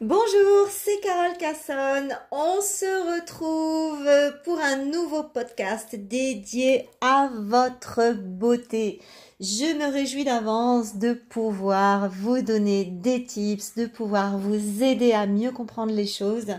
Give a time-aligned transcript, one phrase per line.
[0.00, 2.08] Bonjour, c'est Carole Casson.
[2.32, 9.00] On se retrouve pour un nouveau podcast dédié à votre beauté.
[9.38, 15.26] Je me réjouis d'avance de pouvoir vous donner des tips, de pouvoir vous aider à
[15.26, 16.56] mieux comprendre les choses.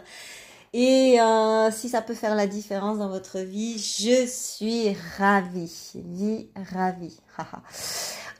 [0.71, 6.47] Et euh, si ça peut faire la différence dans votre vie, je suis ravie, vie
[6.71, 7.17] ravie.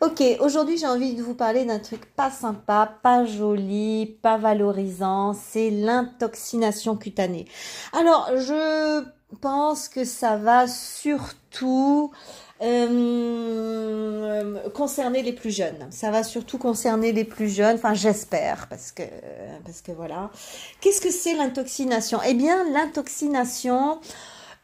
[0.03, 5.33] Ok, aujourd'hui j'ai envie de vous parler d'un truc pas sympa, pas joli, pas valorisant,
[5.33, 7.45] c'est l'intoxination cutanée.
[7.93, 9.05] Alors je
[9.39, 12.11] pense que ça va surtout
[12.61, 15.87] euh, concerner les plus jeunes.
[15.89, 19.03] Ça va surtout concerner les plus jeunes, enfin j'espère, parce que,
[19.63, 20.31] parce que voilà.
[20.81, 22.19] Qu'est-ce que c'est l'intoxination?
[22.27, 24.01] Eh bien l'intoxination...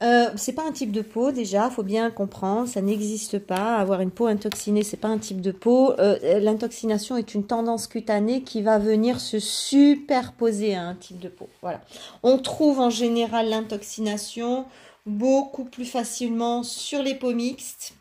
[0.02, 3.76] Euh, c'est pas un type de peau déjà, faut bien comprendre, ça n'existe pas.
[3.76, 5.91] Avoir une peau intoxinée, c'est pas un type de peau.
[5.99, 11.27] Euh, l'intoxination est une tendance cutanée qui va venir se superposer à un type de
[11.27, 11.49] peau.
[11.62, 11.81] Voilà.
[12.23, 14.65] On trouve en général l'intoxination
[15.05, 17.93] beaucoup plus facilement sur les peaux mixtes,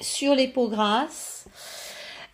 [0.00, 1.46] sur les peaux grasses.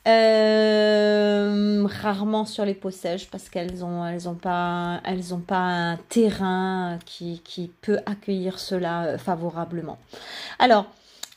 [0.09, 5.59] Euh, rarement sur les peaux sèches parce qu'elles ont elles ont pas elles ont pas
[5.61, 9.99] un terrain qui, qui peut accueillir cela euh, favorablement.
[10.59, 10.87] Alors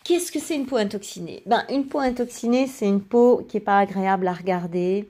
[0.04, 1.42] Qu'est-ce que c'est une peau intoxinée?
[1.48, 5.10] Ben une peau intoxinée, c'est une peau qui est pas agréable à regarder,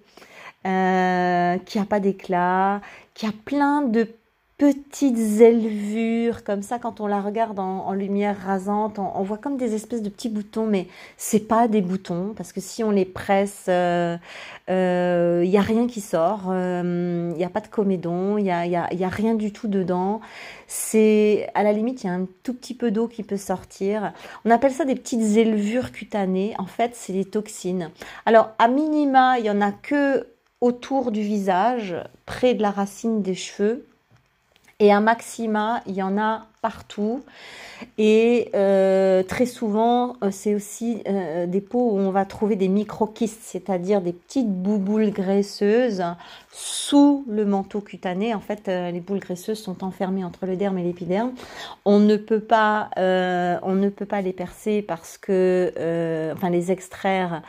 [0.65, 2.79] euh, qui a pas d'éclat,
[3.13, 4.07] qui a plein de
[4.57, 9.75] petites élevures comme ça quand on la regarde en, lumière rasante on, voit comme des
[9.75, 13.63] espèces de petits boutons mais c'est pas des boutons parce que si on les presse
[13.67, 14.17] il euh,
[14.69, 18.51] euh, y a rien qui sort il euh, y a pas de comédon il y
[18.51, 20.21] a rien du tout dedans.
[20.67, 24.13] C'est à la limite il y a un tout petit peu d'eau qui peut sortir.
[24.45, 26.53] On appelle ça des petites élevures cutanées.
[26.59, 27.91] En fait c'est des toxines.
[28.25, 30.27] Alors à minima il y en a que
[30.61, 33.85] autour du visage près de la racine des cheveux
[34.79, 37.23] et un maxima, il y en a partout.
[37.97, 42.67] Et euh, très souvent, euh, c'est aussi euh, des peaux où on va trouver des
[42.67, 46.03] microkystes, c'est-à-dire des petites bouboules graisseuses
[46.51, 48.33] sous le manteau cutané.
[48.33, 51.31] En fait, les boules graisseuses sont enfermées entre le derme et l'épiderme.
[51.85, 57.41] On ne peut pas, on ne peut pas les percer parce que, enfin, les extraire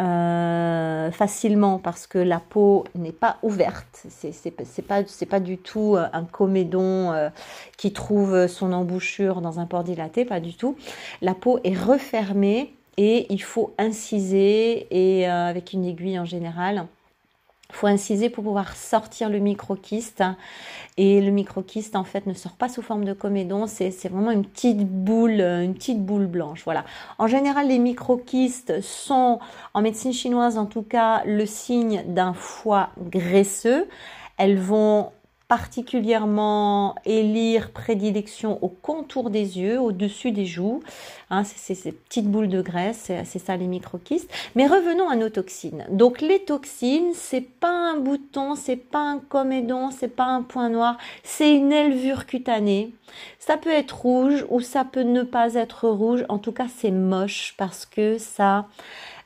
[0.00, 4.06] euh, facilement parce que la peau n'est pas ouverte.
[4.08, 7.30] C'est pas pas du tout euh, un comédon euh,
[7.76, 10.76] qui trouve son embouchure dans un port dilaté, pas du tout.
[11.20, 16.86] La peau est refermée et il faut inciser et avec une aiguille en général
[17.70, 20.24] faut inciser pour pouvoir sortir le microkyste.
[20.96, 23.66] Et le microkyste, en fait, ne sort pas sous forme de comédon.
[23.66, 26.62] C'est vraiment une petite boule, une petite boule blanche.
[26.64, 26.84] Voilà.
[27.18, 29.38] En général, les microkystes sont,
[29.74, 33.86] en médecine chinoise en tout cas, le signe d'un foie graisseux.
[34.38, 35.10] Elles vont
[35.48, 40.82] particulièrement élire prédilection au contour des yeux, au-dessus des joues.
[41.30, 44.30] Hein, c'est ces petites boules de graisse, c'est ça les microkystes.
[44.54, 45.86] Mais revenons à nos toxines.
[45.90, 50.68] Donc les toxines, c'est pas un bouton, c'est pas un comédon, c'est pas un point
[50.68, 52.92] noir, c'est une élevure cutanée.
[53.38, 56.26] Ça peut être rouge ou ça peut ne pas être rouge.
[56.28, 58.66] En tout cas, c'est moche parce que ça,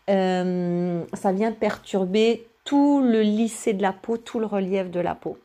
[0.09, 5.17] euh, ça vient perturber tout le lissé de la peau, tout le relief de la
[5.17, 5.37] peau.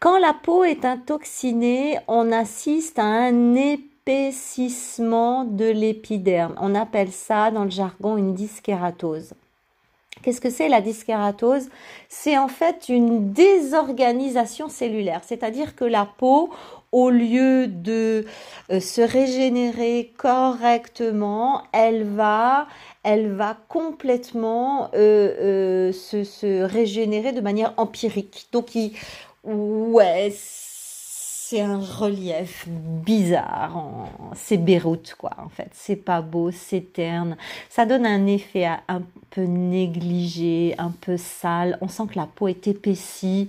[0.00, 6.54] Quand la peau est intoxinée, on assiste à un épaississement de l'épiderme.
[6.58, 9.34] On appelle ça dans le jargon une dyskératose.
[10.22, 11.68] Qu'est-ce que c'est la dyskératose?
[12.08, 16.48] C'est en fait une désorganisation cellulaire, c'est-à-dire que la peau,
[16.92, 18.24] au lieu de
[18.70, 22.66] euh, se régénérer correctement, elle va,
[23.02, 28.48] elle va complètement euh, euh, se, régénérer de manière empirique.
[28.52, 28.74] Donc,
[29.42, 34.08] Ouais, c'est un relief bizarre.
[34.34, 35.70] C'est Beyrouth, quoi, en fait.
[35.72, 37.36] C'est pas beau, c'est terne.
[37.68, 41.78] Ça donne un effet un peu négligé, un peu sale.
[41.80, 43.48] On sent que la peau est épaissie.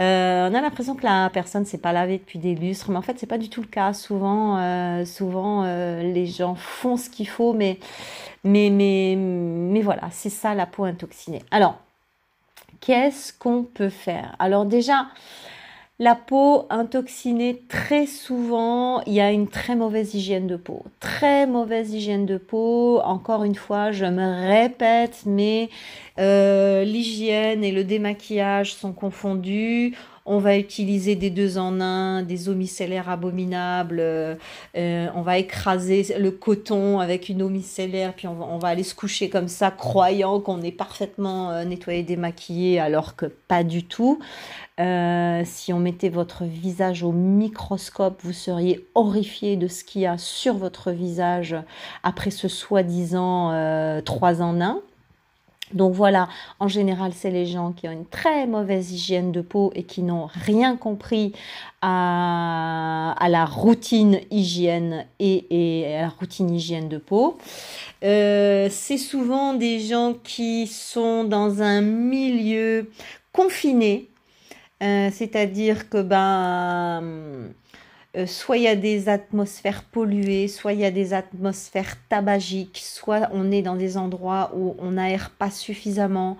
[0.00, 3.02] Euh, on a l'impression que la personne s'est pas lavée depuis des lustres, mais en
[3.02, 3.92] fait c'est pas du tout le cas.
[3.94, 7.78] Souvent, euh, souvent euh, les gens font ce qu'il faut, mais,
[8.44, 11.42] mais, mais, mais voilà, c'est ça la peau intoxinée.
[11.50, 11.78] Alors,
[12.80, 14.34] qu'est-ce qu'on peut faire?
[14.38, 15.06] Alors déjà,
[15.98, 20.82] la peau intoxinée, très souvent, il y a une très mauvaise hygiène de peau.
[21.00, 23.00] Très mauvaise hygiène de peau.
[23.02, 25.70] Encore une fois, je me répète, mais
[26.18, 29.96] euh, l'hygiène et le démaquillage sont confondus.
[30.26, 32.56] On va utiliser des deux en un, des eaux
[33.06, 34.36] abominables, euh,
[35.14, 37.50] on va écraser le coton avec une eau
[38.16, 42.80] puis on va, aller se coucher comme ça, croyant qu'on est parfaitement euh, nettoyé, démaquillé,
[42.80, 44.18] alors que pas du tout.
[44.78, 50.06] Euh, si on mettait votre visage au microscope, vous seriez horrifié de ce qu'il y
[50.06, 51.56] a sur votre visage
[52.02, 54.80] après ce soi-disant euh, 3 en 1.
[55.72, 56.28] Donc voilà,
[56.60, 60.02] en général, c'est les gens qui ont une très mauvaise hygiène de peau et qui
[60.02, 61.32] n'ont rien compris
[61.82, 67.38] à, la routine hygiène et, à la routine hygiène de peau.
[68.04, 72.90] Euh, c'est souvent des gens qui sont dans un milieu
[73.32, 74.08] confiné,
[74.82, 77.52] euh, c'est-à-dire que ben
[78.16, 82.80] euh, soit il y a des atmosphères polluées, soit il y a des atmosphères tabagiques,
[82.82, 86.38] soit on est dans des endroits où on n'aère pas suffisamment.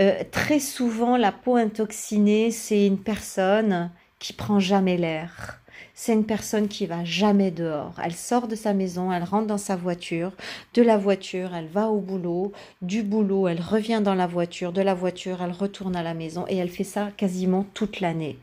[0.00, 5.60] Euh, très souvent, la peau intoxinée, c'est une personne qui prend jamais l'air.
[5.96, 7.94] C'est une personne qui va jamais dehors.
[8.02, 10.32] Elle sort de sa maison, elle rentre dans sa voiture.
[10.74, 12.52] De la voiture, elle va au boulot.
[12.82, 14.72] Du boulot, elle revient dans la voiture.
[14.72, 16.46] De la voiture, elle retourne à la maison.
[16.48, 18.38] Et elle fait ça quasiment toute l'année.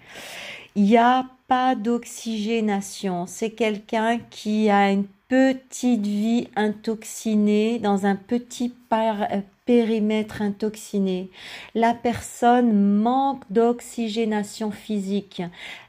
[0.75, 3.25] Il n'y a pas d'oxygénation.
[3.27, 8.73] C'est quelqu'un qui a une petite vie intoxinée dans un petit
[9.65, 11.29] périmètre intoxiné.
[11.75, 15.41] La personne manque d'oxygénation physique.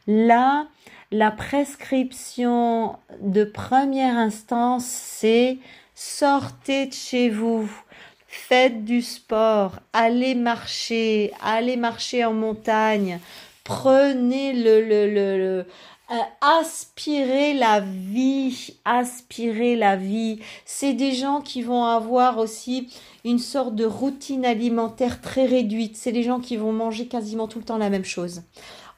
[0.08, 0.66] Là,
[1.12, 5.58] la prescription de première instance, c'est
[5.94, 7.70] sortez de chez vous,
[8.26, 13.20] faites du sport, allez marcher, allez marcher en montagne,
[13.64, 15.66] prenez le, le, le,
[16.10, 20.40] euh, aspirez la vie, aspirez la vie.
[20.66, 22.88] C'est des gens qui vont avoir aussi
[23.24, 25.96] une sorte de routine alimentaire très réduite.
[25.96, 28.42] C'est des gens qui vont manger quasiment tout le temps la même chose.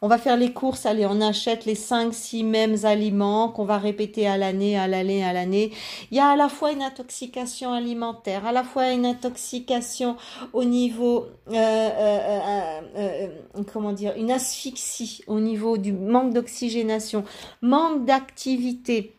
[0.05, 3.79] On va faire les courses, allez, on achète les 5, 6 mêmes aliments qu'on va
[3.79, 5.73] répéter à l'année, à l'année, à l'année.
[6.11, 10.19] Il y a à la fois une intoxication alimentaire, à la fois une intoxication
[10.53, 13.29] au niveau, euh, euh, euh,
[13.73, 17.25] comment dire, une asphyxie au niveau du manque d'oxygénation,
[17.63, 19.15] manque d'activité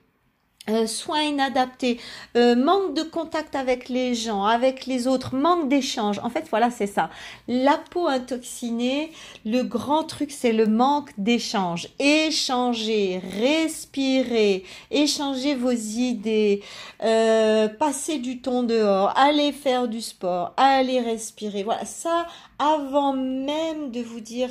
[0.68, 2.00] euh, soins inadaptés,
[2.36, 6.20] euh, manque de contact avec les gens, avec les autres, manque d'échange.
[6.24, 7.12] En fait, voilà, c'est ça.
[7.48, 9.12] La peau intoxinée,
[9.46, 11.90] le grand truc, c'est le manque d'échange.
[12.00, 16.64] Échanger, respirer, échanger vos idées,
[17.04, 21.62] euh, passer du temps dehors, aller faire du sport, aller respirer.
[21.64, 22.26] Voilà, ça,
[22.58, 24.50] avant même de vous dire,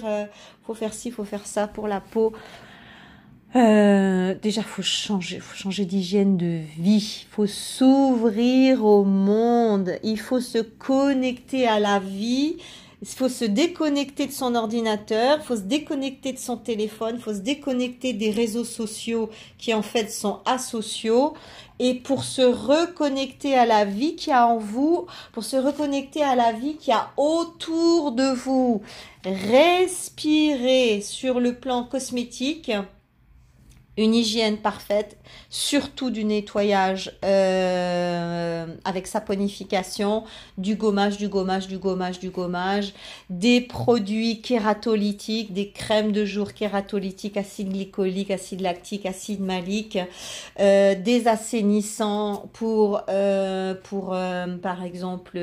[0.64, 2.32] faut faire ci, faut faire ça pour la peau.
[3.56, 7.26] Euh, déjà, faut changer, faut changer d'hygiène de vie.
[7.30, 9.92] Faut s'ouvrir au monde.
[10.02, 12.56] Il faut se connecter à la vie.
[13.00, 15.44] Il faut se déconnecter de son ordinateur.
[15.44, 17.20] Faut se déconnecter de son téléphone.
[17.20, 21.34] Faut se déconnecter des réseaux sociaux qui en fait sont asociaux.
[21.78, 26.34] Et pour se reconnecter à la vie qui a en vous, pour se reconnecter à
[26.34, 28.82] la vie qui a autour de vous,
[29.24, 32.72] respirez sur le plan cosmétique
[33.96, 35.16] une hygiène parfaite,
[35.50, 40.24] surtout du nettoyage euh, avec saponification,
[40.58, 42.92] du gommage, du gommage, du gommage, du gommage,
[43.30, 49.98] des produits kératolytiques, des crèmes de jour kératolytiques, acide glycolique, acide lactique, acide malique,
[50.58, 54.16] euh, des assainissants pour, euh, pour
[54.62, 55.38] par exemple,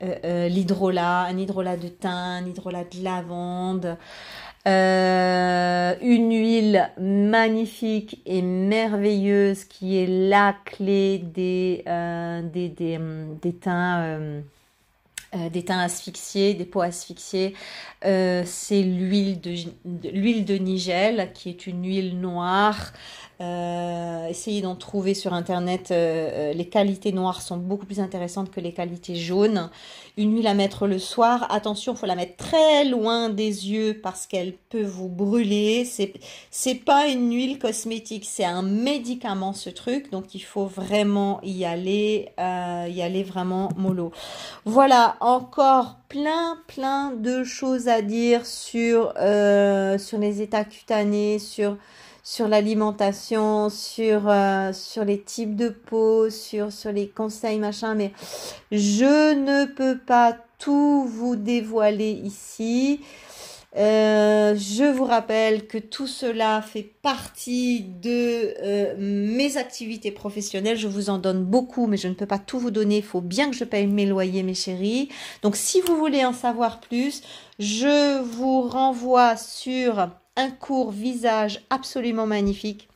[0.00, 3.96] l'hydrolat, un hydrolat de thym, un hydrolat de lavande.
[4.68, 14.02] Euh, une huile magnifique et merveilleuse qui est la clé des, euh, des, des, teints.
[14.02, 14.40] Euh,
[15.34, 17.54] euh des teints asphyxiés, des peaux asphyxiées,
[18.02, 19.54] c'est l'huile de,
[20.10, 22.92] l'huile de nigel qui est une huile noire
[23.42, 25.90] euh, essayez d'en trouver sur internet.
[25.90, 29.68] Euh, euh, les qualités noires sont beaucoup plus intéressantes que les qualités jaunes.
[30.16, 31.46] Une huile à mettre le soir.
[31.50, 35.84] Attention, faut la mettre très loin des yeux parce qu'elle peut vous brûler.
[35.84, 36.12] C'est
[36.50, 40.12] c'est pas une huile cosmétique, c'est un médicament ce truc.
[40.12, 44.12] Donc il faut vraiment y aller, y aller vraiment mollo.
[44.66, 49.14] Voilà, encore plein plein de choses à dire sur
[49.98, 51.78] sur les états cutanés, sur
[52.22, 58.12] sur l'alimentation, sur, euh, sur les types de peau, sur, sur les conseils, machin, mais
[58.70, 63.00] je ne peux pas tout vous dévoiler ici.
[63.74, 70.76] Euh, je vous rappelle que tout cela fait partie de euh, mes activités professionnelles.
[70.76, 72.98] Je vous en donne beaucoup, mais je ne peux pas tout vous donner.
[72.98, 75.08] Il faut bien que je paye mes loyers, mes chéris.
[75.42, 77.22] Donc, si vous voulez en savoir plus,
[77.58, 82.88] je vous renvoie sur un cours visage absolument magnifique.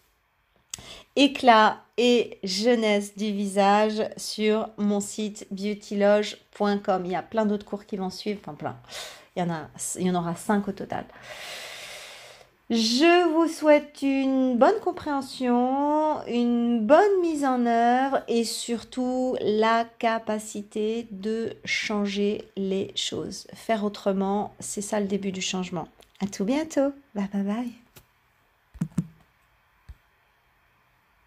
[1.16, 7.02] Éclat et jeunesse du visage sur mon site beautyloge.com.
[7.06, 8.76] Il y a plein d'autres cours qui vont suivre, enfin plein.
[9.34, 11.06] Il y en, a, il y en aura cinq au total.
[12.68, 21.06] Je vous souhaite une bonne compréhension, une bonne mise en œuvre et surtout la capacité
[21.12, 23.46] de changer les choses.
[23.54, 25.86] Faire autrement, c'est ça le début du changement.
[26.20, 26.92] À tout bientôt.
[27.14, 27.85] Bye bye bye.